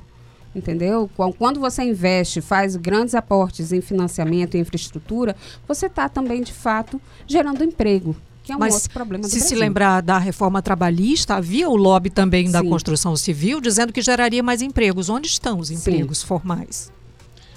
Entendeu? 0.55 1.09
Quando 1.38 1.59
você 1.59 1.83
investe, 1.83 2.39
faz 2.39 2.77
grandes 2.77 3.13
aportes 3.13 3.73
em 3.73 3.81
financiamento 3.81 4.55
e 4.55 4.61
infraestrutura, 4.61 5.35
você 5.67 5.88
está 5.88 6.07
também, 6.07 6.41
de 6.41 6.53
fato, 6.53 7.01
gerando 7.27 7.61
emprego 7.61 8.15
que 8.43 8.51
é 8.51 8.55
um 8.55 8.60
Mas, 8.60 8.74
outro 8.74 8.89
problema 8.91 9.24
do 9.24 9.29
se 9.29 9.38
Brasil. 9.38 9.50
se 9.50 9.55
lembrar 9.55 10.01
da 10.01 10.17
reforma 10.17 10.62
trabalhista, 10.62 11.36
havia 11.36 11.69
o 11.69 11.75
lobby 11.75 12.10
também 12.10 12.48
Sim. 12.48 12.51
da 12.51 12.63
construção 12.63 13.15
civil 13.15 13.62
dizendo 13.62 13.93
que 13.93 14.01
geraria 14.01 14.41
mais 14.41 14.62
empregos. 14.62 15.10
Onde 15.10 15.27
estão 15.27 15.60
os 15.60 15.69
empregos 15.69 16.19
Sim. 16.19 16.27
formais? 16.27 16.91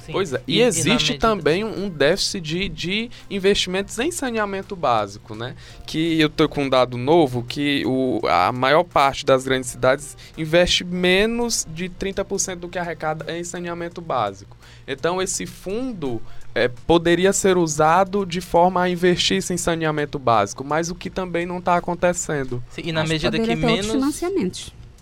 Sim. 0.05 0.13
Pois 0.13 0.33
é, 0.33 0.43
e, 0.47 0.59
e 0.59 0.63
existe 0.63 1.15
e 1.15 1.19
também 1.19 1.65
um 1.65 1.89
déficit 1.89 2.41
de, 2.41 2.69
de 2.69 3.11
investimentos 3.31 3.99
em 3.99 4.11
saneamento 4.11 4.77
básico, 4.77 5.35
né? 5.35 5.55
Que 5.87 6.21
eu 6.21 6.27
estou 6.27 6.49
com 6.49 6.65
um 6.65 6.69
dado 6.69 6.99
novo 6.99 7.43
que 7.43 7.85
o, 7.87 8.21
a 8.29 8.53
maior 8.53 8.85
parte 8.85 9.25
das 9.25 9.45
grandes 9.45 9.71
cidades 9.71 10.17
investe 10.37 10.85
menos 10.85 11.67
de 11.73 11.89
30% 11.89 12.57
do 12.57 12.69
que 12.69 12.79
arrecada 12.79 13.25
em 13.35 13.43
saneamento 13.43 14.01
básico. 14.01 14.57
Então 14.87 15.23
esse 15.23 15.47
fundo 15.47 16.21
é, 16.55 16.69
poderia 16.69 17.33
ser 17.33 17.57
usado 17.57 18.27
de 18.27 18.41
forma 18.41 18.83
a 18.83 18.89
investir 18.89 19.43
em 19.51 19.57
saneamento 19.57 20.19
básico, 20.19 20.63
mas 20.63 20.91
o 20.91 20.95
que 20.95 21.09
também 21.09 21.47
não 21.47 21.59
está 21.59 21.77
acontecendo. 21.77 22.63
Sim, 22.69 22.83
e 22.85 22.93
na 22.93 23.03
Acho 23.03 23.13
medida 23.13 23.39
que 23.39 23.57
menos 23.57 24.23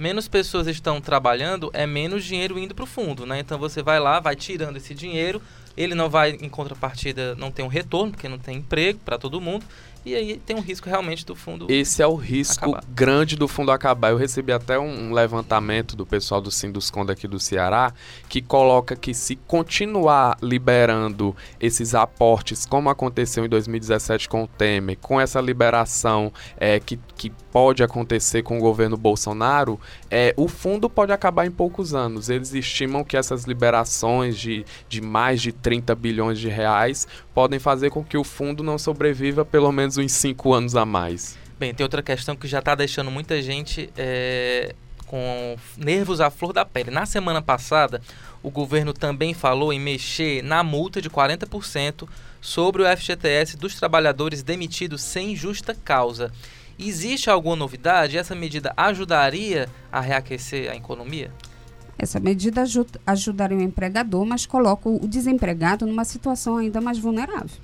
menos 0.02 0.26
pessoas 0.26 0.66
estão 0.66 1.00
trabalhando, 1.00 1.71
é 1.73 1.87
menos 1.87 2.25
dinheiro 2.25 2.59
indo 2.59 2.75
para 2.75 2.82
o 2.82 2.87
fundo, 2.88 3.25
né? 3.25 3.38
Então 3.38 3.56
você 3.56 3.82
vai 3.82 4.00
lá, 4.00 4.18
vai 4.18 4.35
tirando 4.35 4.76
esse 4.76 4.94
dinheiro, 4.94 5.40
ele 5.76 5.94
não 5.94 6.11
vai 6.11 6.32
em 6.32 6.49
contrapartida 6.49 7.35
não 7.37 7.50
tem 7.50 7.64
um 7.64 7.68
retorno 7.68 8.11
porque 8.11 8.28
não 8.28 8.38
tem 8.38 8.59
emprego 8.59 8.99
para 9.04 9.16
todo 9.16 9.40
mundo 9.40 9.64
e 10.04 10.14
aí 10.14 10.37
tem 10.37 10.56
um 10.56 10.61
risco 10.61 10.88
realmente 10.88 11.25
do 11.25 11.35
fundo. 11.37 11.66
Esse 11.71 12.02
é 12.02 12.06
o 12.06 12.14
risco 12.14 12.64
acabar. 12.64 12.85
grande 12.88 13.37
do 13.37 13.47
fundo 13.47 13.71
acabar. 13.71 14.11
Eu 14.11 14.16
recebi 14.16 14.52
até 14.52 14.78
um 14.78 15.12
levantamento 15.12 15.94
do 15.94 16.04
pessoal 16.04 16.40
do 16.40 16.50
Sinduscon 16.50 17.02
aqui 17.02 17.28
do 17.28 17.38
Ceará 17.38 17.92
que 18.28 18.40
coloca 18.40 18.97
que 18.97 19.14
se 19.14 19.37
continuar 19.37 20.37
liberando 20.42 21.37
esses 21.61 21.94
aportes, 21.94 22.66
como 22.66 22.90
aconteceu 22.90 23.44
em 23.44 23.49
2017 23.49 24.28
com 24.28 24.44
o 24.44 24.49
Temer, 24.49 24.99
com 25.00 25.21
essa 25.21 25.40
liberação 25.40 26.32
é, 26.56 26.80
que, 26.80 26.99
que 27.16 27.30
pode 27.52 27.82
acontecer 27.82 28.42
com 28.42 28.59
o 28.59 28.61
governo 28.61 28.97
Bolsonaro, 28.97 29.78
é, 30.11 30.35
o 30.37 30.49
fundo 30.49 30.88
pode 30.88 31.12
acabar 31.12 31.47
em 31.47 31.50
poucos 31.50 31.94
anos. 31.94 32.28
Eles 32.28 32.54
estimam 32.54 33.04
que 33.04 33.16
essas 33.16 33.44
liberações 33.44 34.38
de, 34.38 34.64
de 34.88 35.00
mais 35.00 35.42
de 35.42 35.52
30 35.52 35.94
bilhões 35.94 36.38
de 36.38 36.49
reais 36.49 37.06
podem 37.35 37.59
fazer 37.59 37.91
com 37.91 38.05
que 38.05 38.17
o 38.17 38.25
fundo 38.25 38.62
não 38.62 38.79
sobreviva 38.79 39.45
pelo 39.45 39.71
menos 39.73 39.97
uns 39.97 40.12
5 40.12 40.53
anos 40.53 40.77
a 40.77 40.85
mais. 40.85 41.39
Bem, 41.59 41.73
tem 41.73 41.85
outra 41.85 42.03
questão 42.03 42.35
que 42.35 42.49
já 42.49 42.59
está 42.59 42.75
deixando 42.75 43.11
muita 43.11 43.41
gente 43.41 43.89
é, 43.97 44.75
com 45.07 45.57
nervos 45.77 46.21
à 46.21 46.31
flor 46.31 46.53
da 46.53 46.65
pele. 46.65 46.91
Na 46.91 47.07
semana 47.07 47.41
passada, 47.41 48.01
o 48.43 48.51
governo 48.51 48.93
também 48.93 49.35
falou 49.35 49.73
em 49.73 49.79
mexer 49.79 50.43
na 50.43 50.65
multa 50.65 51.01
de 51.01 51.09
40% 51.09 52.09
sobre 52.41 52.83
o 52.83 52.97
FGTS 52.97 53.57
dos 53.57 53.77
trabalhadores 53.77 54.43
demitidos 54.43 55.03
sem 55.03 55.37
justa 55.37 55.75
causa. 55.75 56.33
Existe 56.79 57.31
alguma 57.31 57.55
novidade? 57.55 58.19
Essa 58.19 58.35
medida 58.35 58.73
ajudaria 58.77 59.69
a 59.93 60.01
reaquecer 60.01 60.71
a 60.71 60.75
economia? 60.75 61.31
Essa 61.99 62.19
medida 62.19 62.63
ajuda, 62.63 63.01
ajudaria 63.07 63.57
o 63.57 63.63
empregador, 63.63 64.25
mas 64.25 64.47
coloca 64.47 64.89
o 64.89 65.07
desempregado 65.07 65.87
numa 65.87 66.05
situação 66.05 66.57
ainda 66.57 66.81
mais 66.81 66.99
vulnerável. 66.99 67.57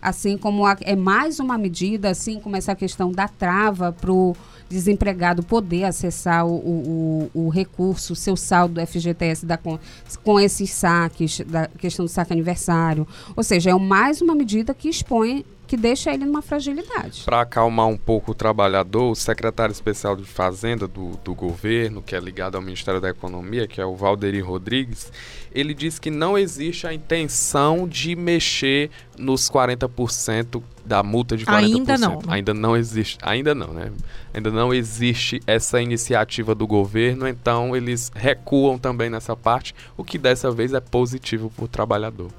Assim 0.00 0.36
como 0.36 0.66
a, 0.66 0.76
é 0.82 0.94
mais 0.94 1.40
uma 1.40 1.56
medida, 1.56 2.10
assim 2.10 2.38
como 2.38 2.56
essa 2.56 2.74
questão 2.74 3.10
da 3.10 3.26
trava 3.26 3.90
para 3.90 4.12
o 4.12 4.36
desempregado 4.68 5.42
poder 5.42 5.84
acessar 5.84 6.46
o, 6.46 6.54
o, 6.54 7.30
o, 7.34 7.48
recurso, 7.48 8.12
o 8.12 8.16
seu 8.16 8.36
saldo 8.36 8.74
do 8.74 8.86
FGTS 8.86 9.46
da, 9.46 9.56
com, 9.56 9.78
com 10.22 10.40
esses 10.40 10.70
saques, 10.70 11.40
da 11.46 11.68
questão 11.68 12.04
do 12.04 12.08
saque 12.08 12.32
aniversário. 12.32 13.06
Ou 13.36 13.42
seja, 13.42 13.70
é 13.70 13.74
mais 13.74 14.20
uma 14.20 14.34
medida 14.34 14.74
que 14.74 14.88
expõe 14.88 15.44
que 15.74 15.76
deixa 15.76 16.14
ele 16.14 16.24
numa 16.24 16.40
fragilidade. 16.40 17.22
Para 17.24 17.40
acalmar 17.40 17.88
um 17.88 17.96
pouco 17.96 18.30
o 18.30 18.34
trabalhador, 18.34 19.10
o 19.10 19.14
secretário 19.16 19.72
especial 19.72 20.14
de 20.14 20.24
Fazenda 20.24 20.86
do, 20.86 21.16
do 21.24 21.34
governo, 21.34 22.00
que 22.00 22.14
é 22.14 22.20
ligado 22.20 22.54
ao 22.54 22.62
Ministério 22.62 23.00
da 23.00 23.08
Economia, 23.10 23.66
que 23.66 23.80
é 23.80 23.84
o 23.84 23.96
Valderi 23.96 24.40
Rodrigues, 24.40 25.12
ele 25.52 25.74
diz 25.74 25.98
que 25.98 26.12
não 26.12 26.38
existe 26.38 26.86
a 26.86 26.94
intenção 26.94 27.88
de 27.88 28.14
mexer 28.14 28.88
nos 29.18 29.50
40% 29.50 30.62
da 30.86 31.02
multa 31.02 31.36
de 31.36 31.44
40%. 31.44 31.54
Ainda 31.56 31.98
não. 31.98 32.16
Né? 32.18 32.22
Ainda 32.28 32.54
não 32.54 32.76
existe. 32.76 33.18
Ainda 33.20 33.52
não, 33.52 33.72
né? 33.72 33.90
Ainda 34.32 34.52
não 34.52 34.72
existe 34.72 35.40
essa 35.44 35.82
iniciativa 35.82 36.54
do 36.54 36.68
governo, 36.68 37.26
então 37.26 37.74
eles 37.74 38.12
recuam 38.14 38.78
também 38.78 39.10
nessa 39.10 39.34
parte, 39.34 39.74
o 39.96 40.04
que 40.04 40.18
dessa 40.18 40.52
vez 40.52 40.72
é 40.72 40.80
positivo 40.80 41.50
para 41.50 41.64
o 41.64 41.68
trabalhador. 41.68 42.30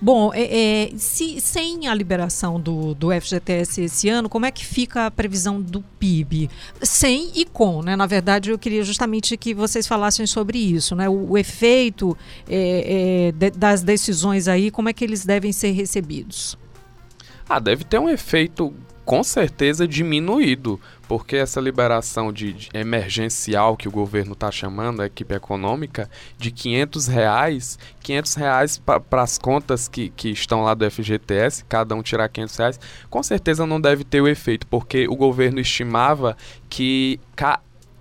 Bom, 0.00 0.32
é, 0.34 0.90
é, 0.90 0.92
se, 0.96 1.40
sem 1.40 1.86
a 1.88 1.94
liberação 1.94 2.60
do, 2.60 2.94
do 2.94 3.08
FGTS 3.10 3.82
esse 3.82 4.08
ano, 4.08 4.28
como 4.28 4.44
é 4.44 4.50
que 4.50 4.64
fica 4.64 5.06
a 5.06 5.10
previsão 5.10 5.60
do 5.60 5.82
PIB? 5.98 6.50
Sem 6.82 7.30
e 7.34 7.44
com, 7.44 7.82
né? 7.82 7.96
Na 7.96 8.06
verdade, 8.06 8.50
eu 8.50 8.58
queria 8.58 8.82
justamente 8.82 9.36
que 9.36 9.54
vocês 9.54 9.86
falassem 9.86 10.26
sobre 10.26 10.58
isso, 10.58 10.94
né? 10.94 11.08
O, 11.08 11.30
o 11.30 11.38
efeito 11.38 12.16
é, 12.48 13.28
é 13.28 13.32
de, 13.32 13.50
das 13.50 13.82
decisões 13.82 14.48
aí, 14.48 14.70
como 14.70 14.88
é 14.88 14.92
que 14.92 15.04
eles 15.04 15.24
devem 15.24 15.52
ser 15.52 15.70
recebidos? 15.70 16.58
Ah, 17.48 17.58
deve 17.58 17.84
ter 17.84 17.98
um 17.98 18.08
efeito 18.08 18.74
com 19.04 19.22
certeza 19.22 19.86
diminuído, 19.86 20.80
porque 21.06 21.36
essa 21.36 21.60
liberação 21.60 22.32
de, 22.32 22.52
de 22.52 22.68
emergencial 22.72 23.76
que 23.76 23.86
o 23.86 23.90
governo 23.90 24.32
está 24.32 24.50
chamando, 24.50 25.02
a 25.02 25.06
equipe 25.06 25.34
econômica, 25.34 26.10
de 26.38 26.50
500 26.50 27.06
reais, 27.06 27.78
500 28.02 28.34
reais 28.34 28.78
para 28.78 29.22
as 29.22 29.36
contas 29.36 29.88
que, 29.88 30.08
que 30.10 30.30
estão 30.30 30.62
lá 30.62 30.74
do 30.74 30.90
FGTS, 30.90 31.64
cada 31.66 31.94
um 31.94 32.02
tirar 32.02 32.28
500 32.28 32.56
reais, 32.56 32.80
com 33.10 33.22
certeza 33.22 33.66
não 33.66 33.80
deve 33.80 34.04
ter 34.04 34.20
o 34.20 34.28
efeito, 34.28 34.66
porque 34.66 35.06
o 35.08 35.16
governo 35.16 35.60
estimava 35.60 36.36
que 36.68 37.20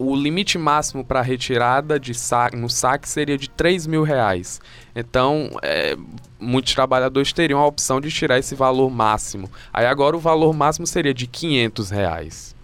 o 0.08 0.16
limite 0.16 0.58
máximo 0.58 1.04
para 1.04 1.22
retirada 1.22 2.00
de 2.00 2.14
saque, 2.14 2.56
no 2.56 2.70
saque 2.70 3.08
seria 3.08 3.38
de 3.38 3.50
3 3.50 3.88
mil 3.88 4.04
reais. 4.04 4.62
Então, 4.96 5.50
é, 5.62 5.96
muitos 6.40 6.74
trabalhadores 6.74 7.32
teriam 7.34 7.60
a 7.60 7.66
opção 7.66 8.02
de 8.02 8.10
tirar 8.10 8.38
esse 8.40 8.56
valor 8.56 8.90
máximo. 8.90 9.50
Aí 9.72 9.86
agora 9.86 10.16
o 10.16 10.20
valor 10.20 10.54
máximo 10.54 10.86
seria 10.86 11.14
de 11.14 11.28
500 11.28 11.90
reais. 11.90 12.56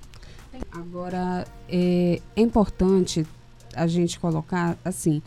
Agora, 0.71 1.45
é, 1.67 2.21
é 2.35 2.41
importante 2.41 3.25
a 3.75 3.87
gente 3.87 4.19
colocar 4.19 4.77
assim, 4.83 5.21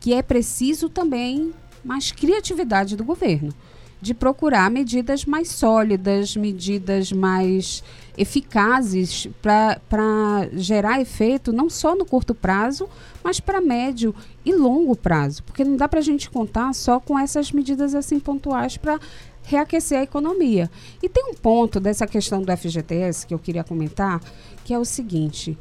que 0.00 0.14
é 0.14 0.22
preciso 0.22 0.88
também 0.88 1.52
mais 1.84 2.12
criatividade 2.12 2.96
do 2.96 3.04
governo 3.04 3.52
de 4.00 4.14
procurar 4.14 4.70
medidas 4.70 5.24
mais 5.24 5.48
sólidas, 5.48 6.36
medidas 6.36 7.10
mais 7.12 7.82
eficazes 8.16 9.28
para 9.40 10.48
gerar 10.54 11.00
efeito 11.00 11.52
não 11.52 11.70
só 11.70 11.94
no 11.94 12.04
curto 12.04 12.34
prazo, 12.34 12.88
mas 13.22 13.40
para 13.40 13.60
médio 13.60 14.14
e 14.44 14.52
longo 14.52 14.96
prazo. 14.96 15.42
Porque 15.42 15.64
não 15.64 15.76
dá 15.76 15.88
para 15.88 16.00
a 16.00 16.02
gente 16.02 16.30
contar 16.30 16.72
só 16.74 17.00
com 17.00 17.18
essas 17.18 17.52
medidas 17.52 17.94
assim 17.94 18.18
pontuais 18.18 18.76
para 18.76 18.98
reaquecer 19.42 19.98
a 19.98 20.02
economia. 20.02 20.70
E 21.02 21.08
tem 21.08 21.24
um 21.30 21.34
ponto 21.34 21.80
dessa 21.80 22.06
questão 22.06 22.42
do 22.42 22.56
FGTS 22.56 23.26
que 23.26 23.34
eu 23.34 23.38
queria 23.38 23.64
comentar, 23.64 24.20
que 24.64 24.74
é 24.74 24.78
o 24.78 24.84
seguinte: 24.84 25.56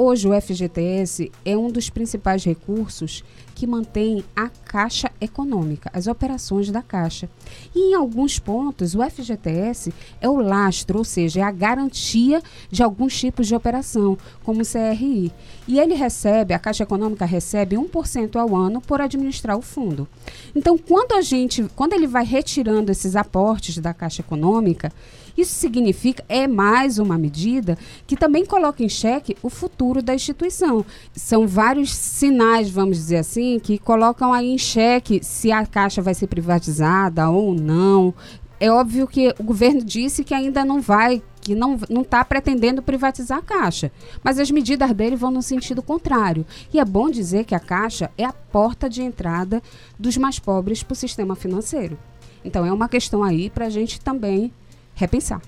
Hoje 0.00 0.28
o 0.28 0.40
FGTS 0.40 1.32
é 1.44 1.56
um 1.56 1.72
dos 1.72 1.90
principais 1.90 2.44
recursos 2.44 3.24
que 3.52 3.66
mantém 3.66 4.22
a 4.36 4.48
caixa 4.48 5.10
econômica, 5.20 5.90
as 5.92 6.06
operações 6.06 6.70
da 6.70 6.80
caixa. 6.80 7.28
E 7.74 7.90
em 7.90 7.94
alguns 7.94 8.38
pontos, 8.38 8.94
o 8.94 9.02
FGTS 9.02 9.92
é 10.20 10.28
o 10.28 10.40
lastro, 10.40 10.98
ou 10.98 11.04
seja, 11.04 11.40
é 11.40 11.42
a 11.42 11.50
garantia 11.50 12.40
de 12.70 12.80
alguns 12.80 13.18
tipos 13.18 13.48
de 13.48 13.56
operação, 13.56 14.16
como 14.44 14.62
o 14.62 14.64
CRI. 14.64 15.32
E 15.66 15.80
ele 15.80 15.94
recebe, 15.94 16.54
a 16.54 16.60
Caixa 16.60 16.84
Econômica 16.84 17.24
recebe 17.24 17.74
1% 17.74 18.36
ao 18.36 18.54
ano 18.54 18.80
por 18.80 19.00
administrar 19.00 19.58
o 19.58 19.62
fundo. 19.62 20.06
Então, 20.54 20.78
quando 20.78 21.14
a 21.14 21.22
gente, 21.22 21.66
quando 21.74 21.94
ele 21.94 22.06
vai 22.06 22.24
retirando 22.24 22.92
esses 22.92 23.16
aportes 23.16 23.78
da 23.78 23.92
Caixa 23.92 24.22
Econômica, 24.22 24.92
isso 25.38 25.54
significa, 25.54 26.24
é 26.28 26.48
mais 26.48 26.98
uma 26.98 27.16
medida 27.16 27.78
que 28.06 28.16
também 28.16 28.44
coloca 28.44 28.82
em 28.82 28.88
xeque 28.88 29.36
o 29.42 29.48
futuro 29.48 30.02
da 30.02 30.14
instituição. 30.14 30.84
São 31.14 31.46
vários 31.46 31.94
sinais, 31.94 32.68
vamos 32.68 32.96
dizer 32.96 33.18
assim, 33.18 33.58
que 33.58 33.78
colocam 33.78 34.32
aí 34.32 34.48
em 34.48 34.58
xeque 34.58 35.20
se 35.22 35.52
a 35.52 35.64
Caixa 35.64 36.02
vai 36.02 36.14
ser 36.14 36.26
privatizada 36.26 37.30
ou 37.30 37.54
não. 37.54 38.12
É 38.60 38.70
óbvio 38.70 39.06
que 39.06 39.32
o 39.38 39.44
governo 39.44 39.84
disse 39.84 40.24
que 40.24 40.34
ainda 40.34 40.64
não 40.64 40.80
vai 40.80 41.22
que 41.40 41.54
não 41.54 41.78
está 42.02 42.22
pretendendo 42.24 42.82
privatizar 42.82 43.38
a 43.38 43.42
Caixa. 43.42 43.90
Mas 44.22 44.38
as 44.38 44.50
medidas 44.50 44.92
dele 44.92 45.16
vão 45.16 45.30
no 45.30 45.40
sentido 45.40 45.82
contrário. 45.82 46.44
E 46.74 46.78
é 46.78 46.84
bom 46.84 47.08
dizer 47.08 47.44
que 47.44 47.54
a 47.54 47.60
Caixa 47.60 48.10
é 48.18 48.24
a 48.24 48.32
porta 48.32 48.90
de 48.90 49.02
entrada 49.02 49.62
dos 49.98 50.18
mais 50.18 50.38
pobres 50.38 50.82
para 50.82 50.92
o 50.92 50.96
sistema 50.96 51.34
financeiro. 51.34 51.96
Então 52.44 52.66
é 52.66 52.72
uma 52.72 52.88
questão 52.88 53.22
aí 53.22 53.48
para 53.48 53.66
a 53.66 53.70
gente 53.70 54.00
também 54.00 54.52
repensar. 54.98 55.40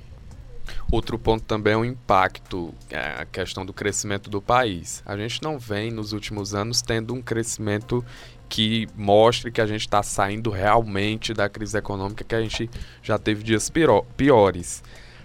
Outro 0.91 1.19
ponto 1.19 1.45
também 1.45 1.73
é 1.73 1.77
o 1.77 1.85
impacto, 1.85 2.73
é 2.89 3.23
a 3.23 3.25
questão 3.25 3.67
do 3.67 3.73
crescimento 3.73 4.31
do 4.31 4.41
país. 4.41 5.03
A 5.05 5.17
gente 5.17 5.43
não 5.43 5.59
vem 5.59 5.91
nos 5.91 6.13
últimos 6.13 6.55
anos 6.55 6.81
tendo 6.81 7.13
um 7.13 7.21
crescimento 7.21 8.05
que 8.49 8.89
mostre 8.97 9.53
que 9.53 9.61
a 9.61 9.67
gente 9.67 9.83
está 9.83 10.03
saindo 10.03 10.51
realmente 10.51 11.33
da 11.33 11.49
crise 11.49 11.79
econômica, 11.79 12.25
que 12.25 12.35
a 12.35 12.41
gente 12.41 12.69
já 13.03 13.19
teve 13.19 13.43
dias 13.43 13.71
piores. 14.17 14.83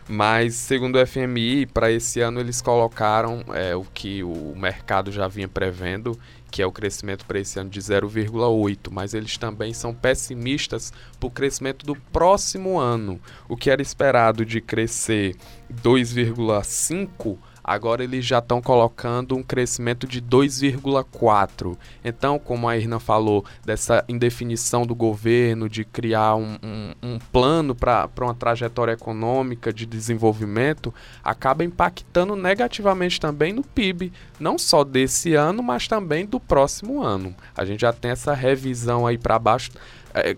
Mas, 0.08 0.54
segundo 0.54 1.00
o 1.00 1.08
FMI, 1.08 1.66
para 1.66 1.92
esse 1.92 2.22
ano 2.22 2.40
eles 2.40 2.62
colocaram 2.62 3.44
é, 3.54 3.76
o 3.76 3.84
que 3.84 4.24
o 4.24 4.54
mercado 4.56 5.12
já 5.12 5.28
vinha 5.28 5.48
prevendo, 5.48 6.18
que 6.52 6.62
é 6.62 6.66
o 6.66 6.72
crescimento 6.72 7.26
para 7.26 7.40
esse 7.40 7.60
ano 7.60 7.70
de 7.70 7.80
0,8, 7.80 8.90
mas 8.92 9.14
eles 9.14 9.38
também 9.38 9.74
são 9.74 9.94
pessimistas 9.94 10.94
para 11.20 11.28
o 11.28 11.32
crescimento 11.32 11.86
do 11.86 11.96
próximo 11.96 12.80
ano. 12.80 13.20
O 13.50 13.58
que 13.58 13.70
era 13.70 13.82
esperado 13.82 14.46
de 14.46 14.62
crescer 14.62 15.36
2,5 15.82 17.38
agora 17.66 18.04
eles 18.04 18.24
já 18.24 18.38
estão 18.38 18.62
colocando 18.62 19.36
um 19.36 19.42
crescimento 19.42 20.06
de 20.06 20.22
2,4. 20.22 21.76
Então, 22.04 22.38
como 22.38 22.70
a 22.70 22.78
Irna 22.78 23.00
falou, 23.00 23.44
dessa 23.66 24.06
indefinição 24.08 24.86
do 24.86 24.94
governo 24.94 25.68
de 25.68 25.84
criar 25.84 26.36
um, 26.36 26.58
um, 26.62 26.94
um 27.02 27.20
plano 27.32 27.74
para 27.74 28.08
uma 28.22 28.36
trajetória 28.36 28.92
econômica 28.92 29.74
de 29.74 29.86
desenvolvimento, 29.86 30.94
acaba 31.24 31.64
impactando 31.64 32.36
negativamente 32.36 33.20
também 33.20 33.52
no 33.52 33.64
PIB, 33.64 34.14
não 34.40 34.60
só 34.60 34.84
desse 34.84 35.34
ano, 35.34 35.64
mas 35.64 35.88
também 35.88 36.26
do 36.26 36.40
próximo 36.40 37.02
ano. 37.02 37.36
A 37.58 37.66
gente 37.66 37.82
já 37.82 37.92
tem 37.92 38.12
essa 38.12 38.34
revisão 38.34 39.08
aí 39.08 39.18
para 39.18 39.40
baixo 39.40 39.72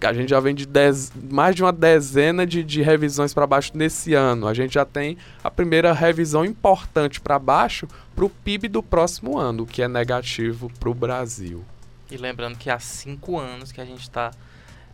a 0.02 0.14
gente 0.14 0.30
já 0.30 0.40
vem 0.40 0.56
de 0.56 0.66
dez, 0.66 1.12
mais 1.30 1.56
de 1.56 1.62
uma 1.62 1.72
dezena 1.72 2.48
de, 2.48 2.64
de 2.64 2.82
revisões 2.82 3.32
para 3.32 3.46
baixo 3.46 3.72
nesse 3.76 4.16
ano. 4.16 4.48
A 4.48 4.54
gente 4.54 4.74
já 4.74 4.84
tem 4.84 5.18
a 5.44 5.52
primeira 5.52 5.94
revisão 5.94 6.44
importante 6.44 7.22
para 7.22 7.38
baixo 7.38 7.88
para 8.16 8.26
o 8.26 8.30
PIB 8.30 8.70
do 8.70 8.82
próximo 8.82 9.38
ano, 9.38 9.64
o 9.64 9.68
que 9.68 9.84
é 9.84 9.88
negativo 9.88 10.72
para 10.80 10.90
o 10.90 10.94
Brasil. 10.96 11.64
E 12.10 12.18
lembrando 12.18 12.58
que 12.58 12.72
há 12.72 12.80
cinco 12.80 13.38
anos 13.38 13.72
que 13.72 13.80
a 13.80 13.86
gente 13.86 14.02
está 14.02 14.32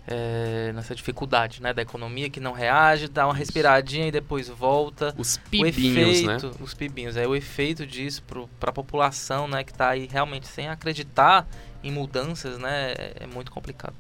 é, 0.05 0.73
nessa 0.73 0.93
dificuldade 0.93 1.61
né, 1.61 1.73
da 1.73 1.81
economia 1.81 2.29
que 2.29 2.41
não 2.41 2.51
reage, 2.51 3.07
dá 3.07 3.25
uma 3.25 3.33
respiradinha 3.33 4.07
e 4.07 4.11
depois 4.11 4.49
volta. 4.49 5.15
Os 5.17 5.37
pibinhos, 5.37 6.23
né? 6.23 6.35
efeito, 6.35 6.47
né? 6.47 6.53
Os 6.59 6.73
pibinhos. 6.73 7.15
É 7.15 7.25
o 7.25 7.33
efeito 7.33 7.87
disso 7.87 8.21
para 8.59 8.69
a 8.69 8.73
população 8.73 9.47
né, 9.47 9.63
que 9.63 9.71
está 9.71 9.89
aí 9.89 10.09
realmente 10.11 10.47
sem 10.47 10.67
acreditar 10.67 11.47
em 11.81 11.91
mudanças, 11.91 12.57
né? 12.57 12.91
É, 12.97 13.13
é 13.21 13.27
muito 13.27 13.49
complicado. 13.51 13.95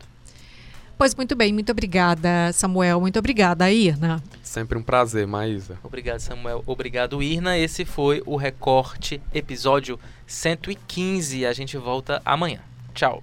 Pois 1.03 1.15
muito 1.15 1.35
bem, 1.35 1.51
muito 1.51 1.69
obrigada, 1.69 2.53
Samuel. 2.53 3.01
Muito 3.01 3.19
obrigada, 3.19 3.69
Irna. 3.69 4.23
Sempre 4.41 4.77
um 4.77 4.81
prazer, 4.81 5.27
Maísa. 5.27 5.77
Obrigado, 5.83 6.21
Samuel. 6.21 6.63
Obrigado, 6.65 7.21
Irna. 7.21 7.57
Esse 7.57 7.83
foi 7.83 8.23
o 8.25 8.37
Recorte, 8.37 9.21
episódio 9.33 9.99
115. 10.25 11.45
A 11.45 11.51
gente 11.51 11.75
volta 11.75 12.21
amanhã. 12.23 12.61
Tchau. 12.93 13.21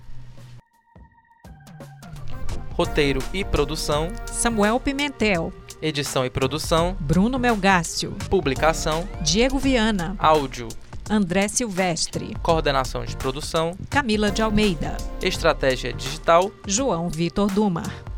Roteiro 2.73 3.23
e 3.33 3.47
produção: 3.47 4.13
Samuel 4.27 4.79
Pimentel. 4.79 5.51
Edição 5.81 6.27
e 6.27 6.29
produção: 6.29 6.95
Bruno 7.01 7.39
Melgácio. 7.39 8.15
Publicação: 8.29 9.09
Diego 9.23 9.59
Viana. 9.59 10.17
Áudio: 10.19 10.69
André 11.11 11.49
Silvestre. 11.49 12.37
Coordenação 12.41 13.05
de 13.05 13.17
produção: 13.17 13.77
Camila 13.91 14.31
de 14.31 14.43
Almeida. 14.43 14.97
Estratégia 15.21 15.93
digital: 15.93 16.53
João 16.65 17.09
Vitor 17.09 17.51
Dumar. 17.51 18.10